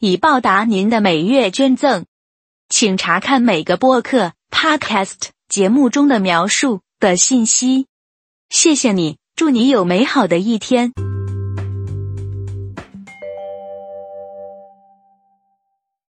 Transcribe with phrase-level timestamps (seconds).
[0.00, 2.04] 以报答您的每月捐赠，
[2.68, 7.86] 请查看每个播客 （podcast） 节目中的描述的信息。
[8.50, 10.92] 谢谢你，祝你有美好的一天。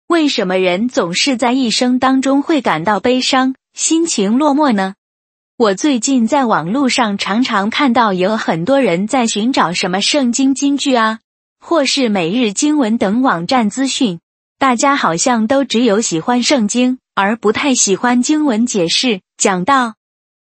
[0.07, 4.95] 为什么人总是在一生当中会感到悲伤、心情落寞呢？
[5.57, 11.19] 我最近在网络上常常看到有很多人在寻找什么圣经金句啊。
[11.67, 14.19] 或是每日经文等网站资讯，
[14.59, 19.95] 大家好像都只有喜欢圣经，而不太喜欢经文解释讲道。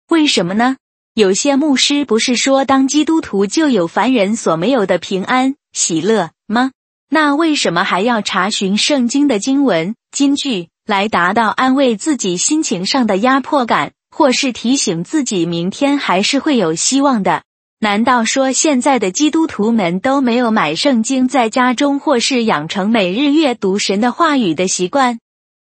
[0.09, 0.75] 为什么呢？
[1.13, 6.72] 有些牧师不是说当基督徒就有凡人所没有的平安喜乐吗？
[7.09, 17.44] 那为什么还要查询圣经的经文金句，来达到安慰自己心情上的压迫感，或是提醒自己明天还是会有希望的？
[17.86, 25.19] 难道说现在的基督徒们都没有买圣经在家中，或是养成每日阅读神的话语的习惯？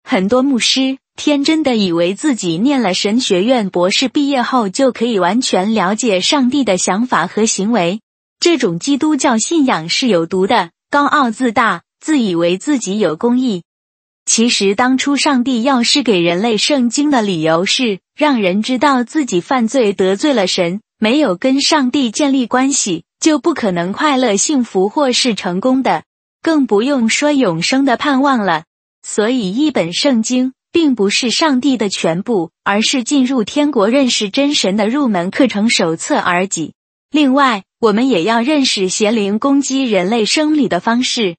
[0.04, 7.98] 很多牧师天真的以为自己念了神学院博士毕业后就可以完全了解上帝的想法和行为。
[8.38, 13.64] 这种基督教信仰是有毒的，高傲自大，自以为自己有公义。
[14.24, 20.82] 其实当初上帝要是给人类圣经的理由是让人知道自己犯罪得罪了神。
[20.98, 26.04] 没有跟上帝建立关系，就不可能快乐、幸福或是成功的，
[26.42, 28.64] 更不用说永生的盼望了。
[29.02, 36.72] 所以，一本圣经并不是上帝的全部，而是进入天国、认识真神的入门课程手册而已。
[37.10, 41.36] 另外，我们也要认识邪灵攻击人类生理的方式。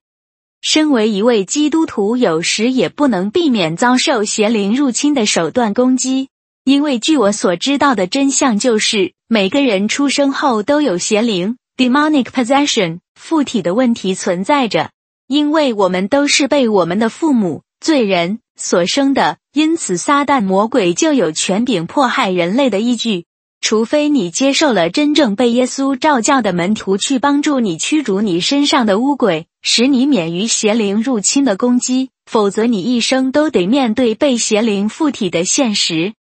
[0.60, 6.28] 身为一位基督徒，有时也不能避免遭受邪灵入侵的手段攻击。
[6.64, 14.88] 因为据我所知道的真相就是，每个人出生后都有邪灵 （demonic possession） 附体的问题存在着。
[15.26, 23.26] 因为我们都是被我们的父母罪人所生的，因此撒旦魔鬼就有权柄迫害人类的依据。
[23.60, 36.14] 除非你接受了真正被耶稣召教的门徒去帮助你驱逐你身上的污鬼，使你免于邪灵入侵的攻击，否则你一生都得面对被邪灵附体的现实。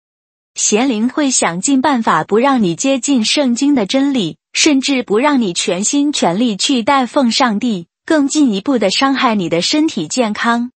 [0.56, 10.72] 邪灵会想尽办法不让你接近圣经的真理，甚至不让你全心全力去侍奉上帝，更进一步的伤害你的身体健康。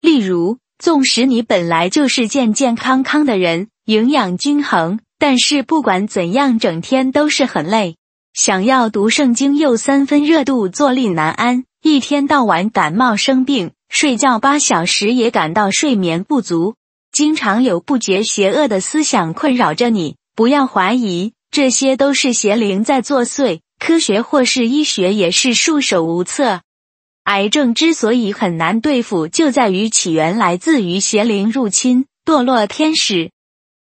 [0.00, 7.94] 例如，纵使你本来就是健健康康的人，营养均衡，但是不管怎样，整天都是很累，
[8.34, 16.74] 想要读圣经又三分热度，坐立难安，一天到晚感冒生病，睡觉八小时也感到睡眠不足。
[17.12, 23.60] 经常有不洁邪恶的思想困扰着你，不要怀疑，这些都是邪灵在作祟。
[23.78, 26.62] 科学或是医学也是束手无策。
[27.24, 33.30] 癌症之所以很难对付，就在于起源来自于邪灵入侵、堕落天使。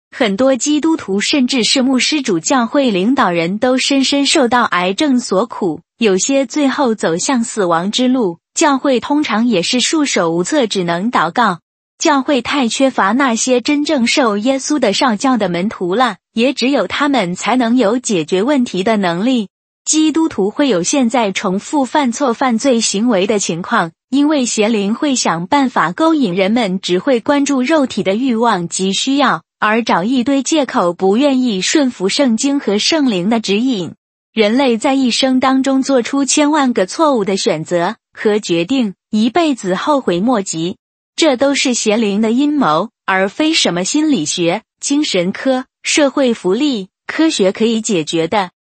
[0.09, 8.39] 很多基督徒甚至是牧师、主教会领导人都深深受到癌症所苦，有些最后走向死亡之路。
[8.55, 11.59] 教会通常也是束手无策，只能祷告。
[11.99, 19.49] 教会太缺乏那些真正受耶稣的少教的门徒了，也只有他们才能有解决问题的能力。
[19.83, 33.91] 基督徒会有现在重复犯错、犯罪行为的情况，因为邪灵会想办法勾引人们，只会关注肉体的欲望及需要，而找一堆借口，不愿意顺服圣经和圣灵的指引。
[34.33, 40.77] 人类在一生当中做出千万个错误的选择和决定，一辈子后悔莫及。
[41.19, 48.51] 这都是邪灵的阴谋，而非什么心理学、精神科、社会福利科学可以解决的。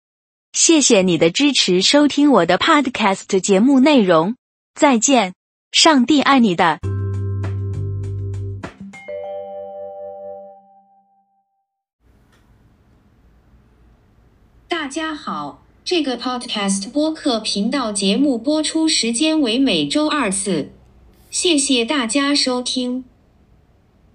[0.52, 4.34] 谢谢你的支持，收听我的 Podcast 节目内容。
[4.74, 5.34] 再见，
[5.70, 6.80] 上帝爱你的。
[14.66, 20.72] 大家好，这个 Podcast 播客频道节目播出时间为每周二次。
[21.40, 23.04] 谢谢大家收听。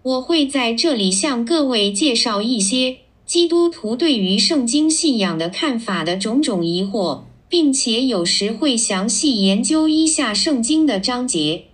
[0.01, 11.67] 我会在这里向各位介绍一些基督徒对于圣经信仰的看法的种种疑惑，并且有时会详细研究一下圣经的章节。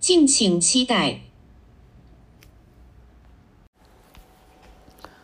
[0.00, 1.20] 敬请期待。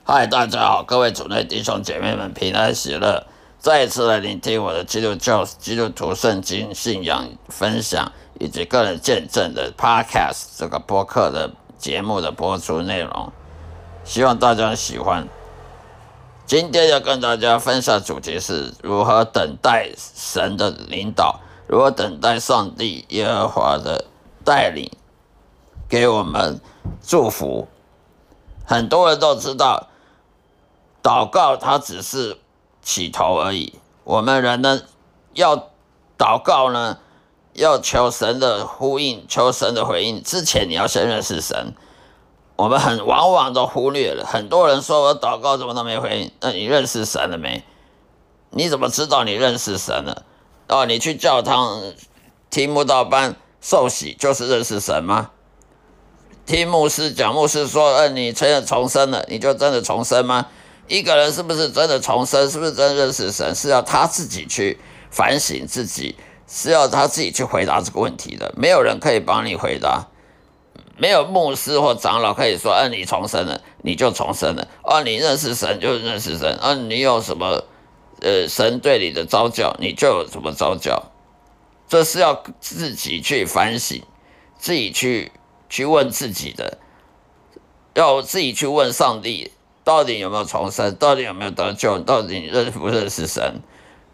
[0.02, 3.26] 嗨，大家好，各位主内弟兄姐妹们，平安喜乐！
[3.58, 13.32] 再一次来聆听我的基督教、基督徒圣经信仰分享以及个人见证的 Podcast 这个播客的节目的播出内容，
[14.04, 15.28] 希望大家喜欢。
[16.46, 24.06] 今天要跟大家分享主题是如何等待神的领导，如何等待上帝耶和华的
[24.44, 24.90] 带领，
[25.88, 26.60] 给我们
[27.02, 27.68] 祝福。
[28.64, 29.88] 很多人都知道。
[31.04, 32.38] 祷告，它只是
[32.80, 33.74] 起头而已。
[34.04, 34.82] 我们人呢，
[35.32, 35.56] 要
[36.16, 36.98] 祷告呢，
[37.54, 40.22] 要求神的呼应，求神的回应。
[40.22, 41.74] 之前你要先认识神。
[42.56, 44.24] 我们很往往都忽略了。
[44.24, 47.64] 很多人说我祷告怎么都没回应，那你认识神了没？
[48.50, 50.24] 你怎么知道你认识神了？
[50.68, 51.82] 哦，你去教堂
[52.50, 55.30] 听慕道班受洗，就是认识神吗？
[56.44, 60.46] 听牧师讲，牧师说，嗯，你真的重生了，你就真的重生吗？
[60.86, 62.48] 一个人是不是真的重生？
[62.50, 63.54] 是不是真的认识神？
[63.54, 64.78] 是要他自己去
[65.10, 66.16] 反省自己，
[66.54, 68.52] 是要他自己去回答这个问题的。
[68.58, 70.08] 没有人可以帮你回答，
[70.98, 76.54] 没有牧师或长老可以说：“嗯，你重生了，你就重生了。”啊，你认识神就认识神。
[76.58, 77.64] 啊，你有什么
[78.20, 81.02] 呃神对你的招教，你就有什么招教。
[81.88, 84.02] 这是要自己去反省，
[84.58, 85.32] 自己去
[85.70, 86.76] 去问自己的，
[87.94, 89.52] 要自己去问上帝。
[89.84, 90.94] 到底有没有重生？
[90.96, 91.98] 到底有没有得救？
[92.00, 93.60] 到底认不认识神？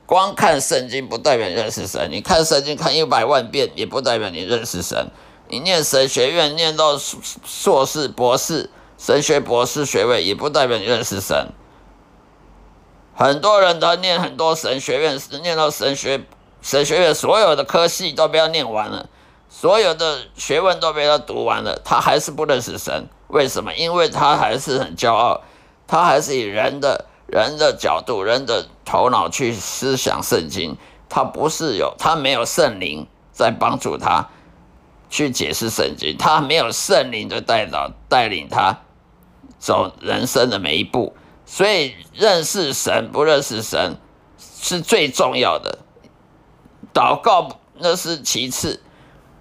[0.08, 2.08] 光看圣经不代表认识神。
[2.10, 5.10] 你看圣经看一百万遍，也不代表你认识神。
[5.50, 11.48] 你念神学院念到硕士、博士、神学博士学位，也不代表你认识神。
[13.14, 16.24] 很多人都念很多神学院，念到神学
[16.62, 19.10] 神学院所有的科系都被他念完了，
[19.50, 23.06] 所有的学问都被他读完了，他还是不认识神。
[23.26, 23.74] 为什么？
[23.74, 25.42] 因为他还是很骄傲。
[25.86, 30.76] 他还是以人的人的角度、人的头脑去思想圣经，
[31.08, 34.28] 他不是有他没有圣灵在帮助他
[35.10, 38.80] 去解释圣经，他没有圣灵的带导带领他
[39.58, 41.14] 走人生的每一步，
[41.44, 43.96] 所以认识神不认识神
[44.38, 45.78] 是最重要的，
[46.94, 48.82] 祷告那是其次。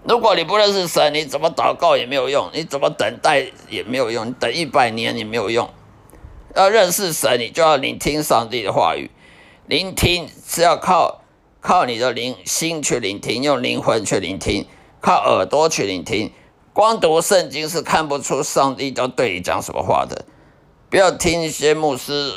[0.03, 5.69] 如果你不认识神，你怎么祷告也没有用，你怎么等待也没有用，你等一百年也没有用。
[6.57, 8.23] 要认识神，你就要聆听。
[8.23, 9.11] 上帝的话语。
[9.67, 10.27] 聆听。
[10.47, 11.21] 是要靠
[11.61, 14.65] 靠你的灵心去聆听，用灵魂去聆听，
[14.99, 16.31] 靠耳朵去聆听。
[16.73, 20.25] 光读圣经是看不出上帝要对你讲什么话的。
[20.89, 21.43] 不要听。
[21.43, 22.33] 一些牧师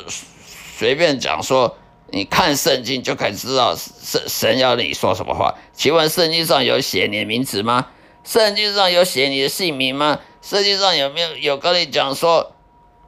[0.77, 1.79] 随便讲说，
[2.11, 5.55] 你看圣经就可以知道神神要你说什么话。
[5.73, 7.87] 请问圣经上有写你的名字吗？
[8.23, 10.21] 圣经上有写你的姓名吗？
[10.43, 12.53] 圣经上有没有有跟你讲说？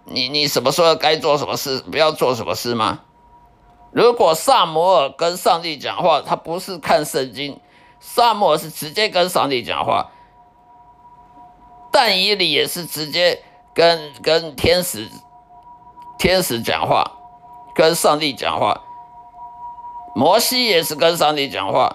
[0.04, 3.00] 你你什么时候该做什么事，不要做什么事吗？
[3.92, 7.60] 如果萨摩尔跟上帝讲话，他不是看圣经，
[8.00, 10.10] 萨摩尔是直接跟上帝讲话，
[11.92, 13.42] 但以理也是直接
[13.74, 15.08] 跟跟天使
[16.18, 17.04] 天使讲话，
[17.74, 18.80] 跟上帝讲话，
[20.14, 21.94] 摩西也是跟上帝讲话，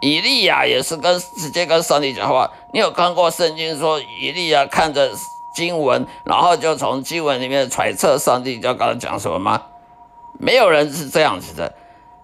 [0.00, 2.50] 以利亚也是跟直接跟上帝讲话。
[2.72, 5.12] 你有看过圣经说以利亚看着？
[5.54, 9.62] 经文，然后就从经文里面揣测上帝要跟他讲什么吗？
[10.38, 11.74] 没有人是这样子的。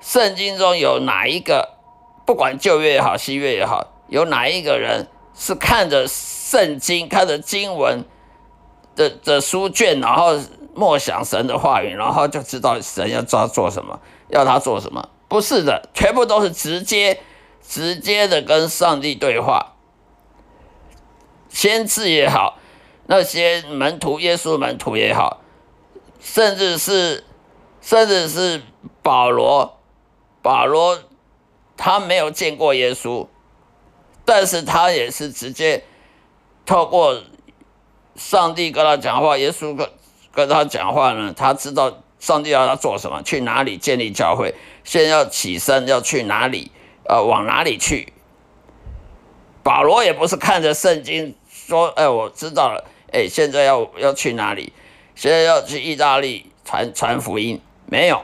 [0.00, 1.76] 圣经中有哪一个，
[2.24, 8.04] 不管旧约也好，新约也好，有哪一个人是看着圣经、看着经文
[8.94, 10.38] 的的书卷，然后
[10.74, 15.08] 默想神的话语，然后就知道神要他做什么，要他做什么？
[15.28, 17.20] 不是的，全部都是直接、
[17.66, 19.74] 直接的跟上帝对话。
[21.48, 22.58] 先知也好。
[23.06, 25.40] 那些门徒，耶稣门徒也好，
[26.20, 27.24] 甚至是，
[27.80, 28.62] 甚至是
[29.02, 29.78] 保罗，
[30.42, 30.98] 保罗
[31.76, 33.28] 他没有见过耶稣，
[34.24, 35.84] 但是他也是直接
[36.64, 37.22] 透过
[38.16, 39.88] 上帝跟他讲话，耶稣跟
[40.32, 46.72] 跟他讲话呢，他知道上帝要他做什么，去哪里建立教会，现在要起身要去哪里，
[47.04, 48.12] 呃，往哪里去？
[49.62, 52.84] 保罗也不是看着圣经说，哎，我知道了。
[53.12, 54.72] 哎，现在要要去哪里？
[55.14, 57.60] 现在要去意大利传传福音？
[57.86, 58.22] 没有，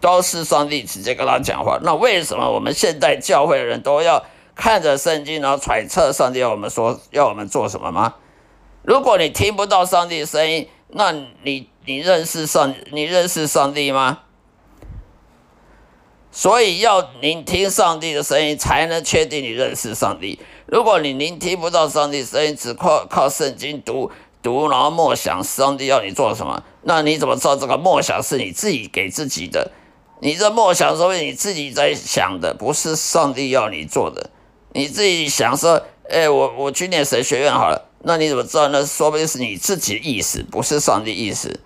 [0.00, 1.78] 都是上帝直接跟他讲话。
[1.82, 8.14] 那为什么我们现代教会的人都要看着圣经，然后揣测上帝要我们说要我们做什么吗？
[8.82, 14.20] 如果你听不到上帝的声音，那你你认识上你认识上帝吗？
[16.30, 20.38] 所以要聆听上帝的声音，才能确定你认识上帝。
[20.72, 24.10] 如果你聆听不到上帝声音，只靠靠圣经读
[24.42, 29.70] 读，然后默想上帝要你做什么，那你怎么知道这个默想是你自己给自己的？
[30.22, 34.30] 你这默想说明你自己在想的，不是上帝要你做的。
[34.72, 38.68] 你自己想说，哎，我我去念神学院好了，那你怎么知道？
[38.68, 41.60] 那说不定是你自己的意思，不是上帝意思。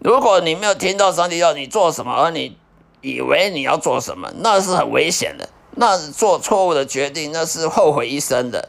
[0.00, 2.56] 如果你没有听到上帝要你做什么，而你
[3.00, 8.68] 以为你要做什么，那是很危险的，那做错误的决定，那是后悔一生的。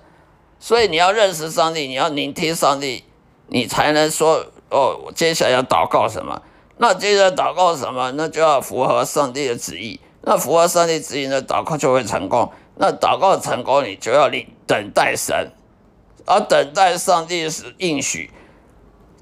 [0.59, 3.03] 所以你要认识上帝，你要聆听上帝，
[3.47, 6.41] 你才能说哦，我接下来要祷告什么？
[6.77, 8.11] 那接着祷告什么？
[8.13, 9.99] 那就要符合上帝的旨意。
[10.21, 12.49] 那符合上帝旨意，那祷告就会成功。
[12.77, 15.51] 那祷告成功，你就要等等待神，
[16.25, 18.31] 而等待上帝是应许，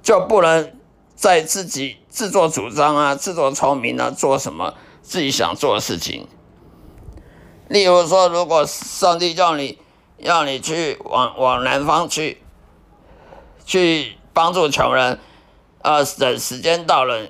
[0.03, 0.71] 就不能
[1.15, 6.27] 在自己自作主张啊、自作聪明啊，做什么自己想做的事情。
[7.71, 9.77] 例如说，如果上帝叫你
[10.17, 12.41] 要你去往往南方去，
[13.65, 15.17] 去帮助穷人，
[15.81, 17.27] 啊，等时间到了，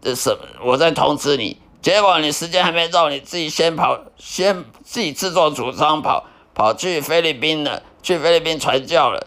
[0.00, 0.38] 这什？
[0.64, 1.60] 我再通知你。
[1.82, 9.26] 结果你时间还没到，你自己先跑，先自己自作主张跑跑去菲律宾了，去菲律宾传教了，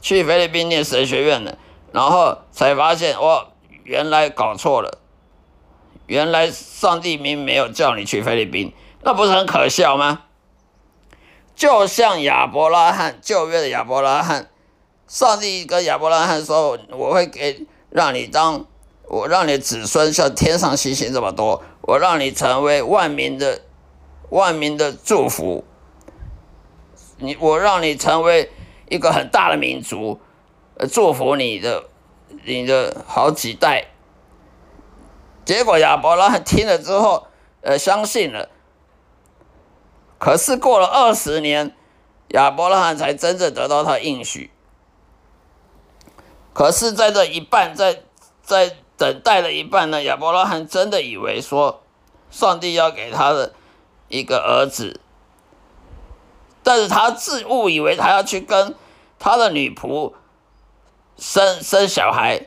[0.00, 1.56] 去菲律宾念神学院了，
[1.92, 3.46] 然后才发现哇，
[3.84, 4.98] 原来搞错了，
[6.06, 8.72] 原来上帝明没有叫你去菲律宾，
[9.04, 10.22] 那不是很可笑吗？
[11.54, 14.50] 就像亚伯拉罕旧约的亚伯拉罕，
[15.06, 18.66] 上帝跟亚伯拉罕说：“我会给让你当。”
[19.06, 23.60] 我让你子孙像天上星星这么多，我让你成为万民的
[24.30, 25.62] 万民的祝福。
[27.18, 28.50] 你我让你成为
[28.88, 30.18] 一个很大的民族，
[30.90, 31.84] 祝福你的
[32.44, 33.88] 你的好几代。
[35.44, 37.26] 结果亚伯拉罕听了之后，
[37.60, 38.48] 呃，相信了。
[40.24, 41.76] 可是过了二十年，
[42.28, 44.50] 亚伯拉罕才真正得到他应许。
[46.54, 48.04] 可是，在这一半，在
[48.42, 48.76] 在。
[48.96, 51.82] 等待了一半呢，亚伯拉罕真的以为说，
[52.30, 53.52] 上帝要给他的
[54.06, 55.00] 一个儿子，
[56.62, 58.76] 但是他自误以为他要去跟
[59.18, 60.12] 他的女仆
[61.18, 62.46] 生生小孩，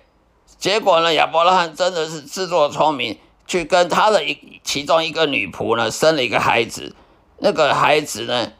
[0.58, 6.96] 结果呢，亚伯拉罕真的是自作聪明，去跟他的一其中一个女仆呢生了一个孩子，
[7.40, 8.52] 那个孩子呢，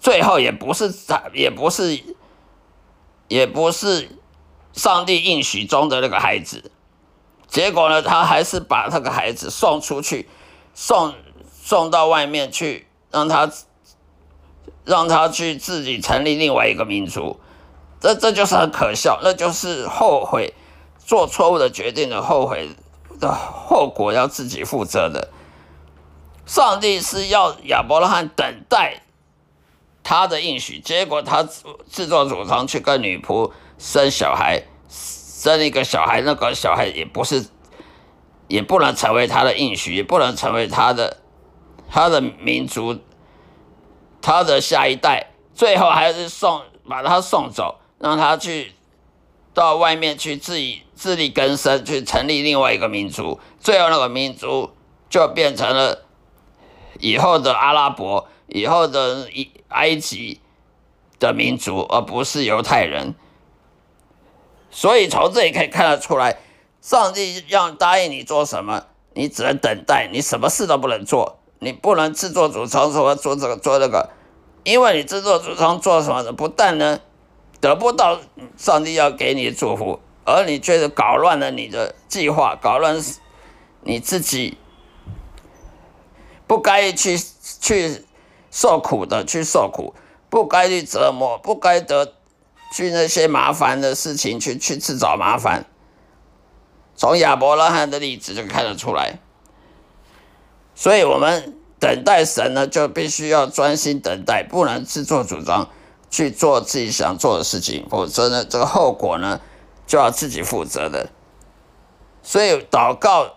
[0.00, 2.00] 最后也不是他，也不是，
[3.28, 4.08] 也不是
[4.72, 6.70] 上帝应许中的那个孩子。
[7.46, 10.28] 结果呢，他还是把那个孩子送出去，
[10.74, 11.14] 送
[11.52, 13.50] 送到外面去，让他
[14.84, 17.38] 让他去自己成立另外一个民族，
[18.00, 20.52] 这这就是很可笑，那就是后悔
[20.98, 22.70] 做错误的决定的后悔
[23.20, 25.30] 的后果要自己负责的。
[26.46, 29.02] 上帝是要亚伯拉罕等待
[30.02, 34.62] 他的应许，结果他自作主张去跟女仆生小孩。
[35.44, 37.44] 生一个小孩，那个小孩也不是，
[38.48, 41.18] 也不能成为他的应许，也不能成为他的
[41.90, 42.98] 他的民族，
[44.22, 48.72] 他的下一代，最后还是送把他送走，让他去
[49.52, 54.70] 到外面去自己自力更生，去成立另外一个民族，最后那个民族
[55.10, 56.06] 就变成了
[57.00, 59.28] 以后的阿拉伯，以后的
[59.68, 60.40] 埃及
[61.18, 63.14] 的民族，而不是犹太人。
[64.70, 66.38] 所以从这里可以看得出来，
[66.80, 74.10] 上帝要答应你做什么，你只能等待，你什么事都不能做，你不能自作主张说做这个做那个，
[74.64, 77.00] 因为你自作主张做什么的，不但呢
[77.60, 78.18] 得不到
[78.56, 83.00] 上帝要给你的祝福，而你却是搞乱了你的计划，搞乱
[83.82, 84.58] 你自己
[86.54, 87.18] 不该去
[87.60, 88.04] 去
[88.52, 89.92] 受苦的去受苦，
[90.30, 92.14] 不该去折磨，不该得。
[92.72, 95.64] 去那些麻烦的事情，去去自找麻烦。
[96.96, 99.20] 从亚伯拉罕的例子就看得出来。
[100.74, 105.68] 所以，我们等待神呢，就必须要专心等待，不能自作主张
[106.10, 109.40] 去做自己想做的事情，否则呢，这个后果呢，
[109.86, 111.10] 就要自己负责的。
[112.24, 113.36] 所以，祷告，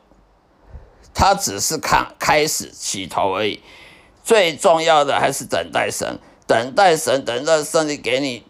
[1.17, 3.59] 他只是看开始起头而已。
[4.23, 8.43] 最重要的还是等待神，等待神，等待上帝给你。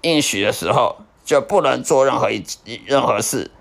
[0.00, 2.44] 应许的时候就不能做任何一
[2.86, 3.52] 任何事，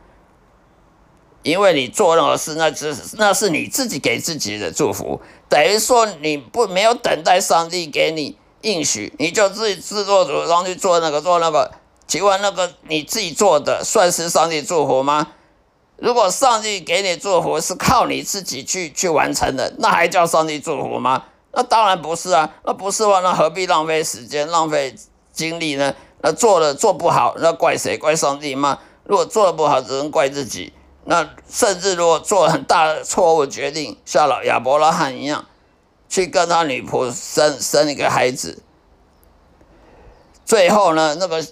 [1.44, 11.72] 因为你做任何事，那只那是你自己给自己的祝福，等于说你不没有等待上帝给你应许，你就自己自作主张去做那个做那个，
[12.08, 15.34] 请问那个你自己做的算是上帝祝福吗？
[16.02, 21.26] 如果上帝给你祝福是靠你自己去去完成的，那还叫上帝祝福吗？
[21.54, 24.96] 那当然不是啊，那不是话，那何必浪费时间、浪费
[25.32, 25.94] 精力呢？
[26.22, 28.00] 那做了做不好，那怪谁？
[28.00, 28.80] 怪上帝吗？
[29.04, 30.74] 如果做的不好，只能怪自己。
[31.06, 35.46] 那甚至如果做很大的错误决定，像老亚伯拉罕一样，
[36.10, 38.64] 去跟他女仆生生一个孩子，
[40.46, 41.46] 最后呢，那个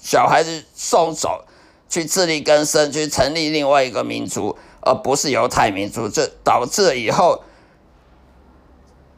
[0.00, 1.44] 小孩子送走，
[1.90, 7.44] 去自力更生，去成立另外一个民族，而不是犹太民族，这导致以后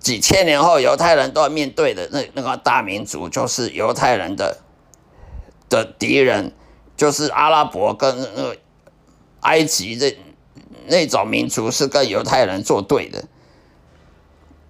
[0.01, 4.59] 几千年后犹太人都要面对的那那个大民族，就是犹太人的
[5.69, 6.53] 的敌人，
[6.97, 8.57] 就是阿拉伯跟那个。
[9.43, 10.15] 埃及的
[10.87, 13.25] 那种民族是跟犹太人作对的，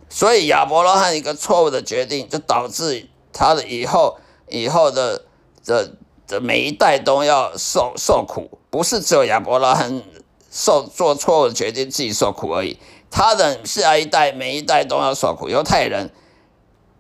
[0.09, 4.17] 所以亚伯拉罕一个错误的决定，就导致他的以后
[4.49, 5.27] 以后的
[5.67, 5.95] 的
[6.41, 10.03] 每一代都要受受苦，不是只有亚伯拉罕
[10.51, 12.79] 受做错误决定自己受苦而已，
[13.11, 15.49] 他的下一代每一代都要受苦。
[15.49, 16.11] 犹太人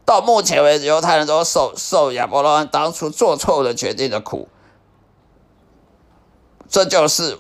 [0.05, 4.49] 到目前为止，犹太人都受受亚伯拉罕当初做错误的决定的苦，
[6.69, 7.39] 这就是。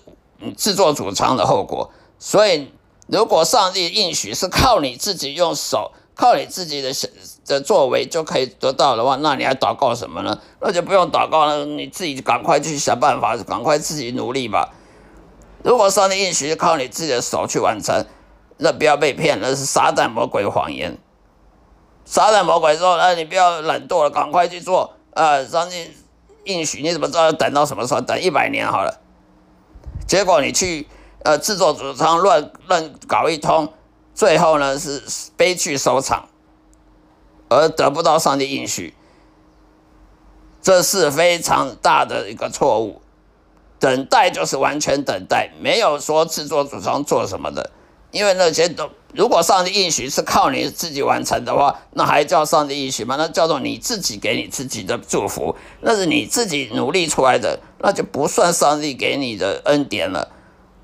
[0.56, 2.72] 自作主张的后果，所以
[3.06, 6.92] 如果上帝应许是靠你自己用手，靠你自己的
[7.52, 10.38] 的作为就可以得到的话，那你还祷告什么呢？
[10.61, 14.71] 那就不用祷告了，你自己赶快去想办法，赶快自己努力吧。
[15.62, 18.04] 如果上帝应许是靠你自己的手去完成，
[18.56, 20.99] 那不要被骗，那是撒旦魔鬼谎言。
[22.04, 25.90] 撒旦魔鬼说：“那，你不要懒惰了，赶快去做。”呃，上帝
[26.44, 28.00] 应许，你怎么知道要等到什么时候？
[28.00, 28.99] 等一百年好了。
[30.06, 30.88] 结果你去
[31.23, 33.73] 呃自作主张乱乱搞一通，
[34.14, 35.00] 最后呢是
[35.37, 36.28] 悲剧收场，
[37.54, 38.94] 而得不到上帝应许，
[40.61, 43.02] 这是非常大的一个错误。
[43.78, 47.71] 等待就是完全等待，没有说自作主张做什么的，
[48.12, 53.16] 因为那些都如果上帝应许是靠你自己完成的话，那还叫上帝应许吗？
[53.16, 57.59] 那叫做你自己给你自己的祝福，那是你自己努力出来的。
[57.81, 60.31] 那就不算上帝给你的恩典了。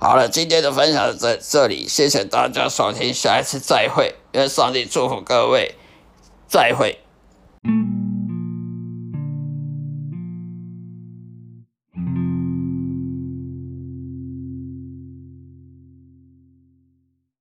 [0.01, 5.77] 好了，今天的分享在这里，谢谢大家收听，下一次再会，愿上帝祝福各位，
[6.49, 6.99] 再会。